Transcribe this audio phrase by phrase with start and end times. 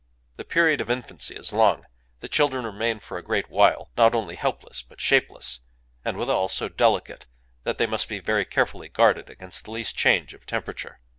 [0.37, 1.85] The period of infancy is long:
[2.21, 5.59] the children remain for a great while, not only helpless, but shapeless,
[6.03, 7.27] and withal so delicate
[7.65, 11.01] that they must be very carefully guarded against the least change of temperature.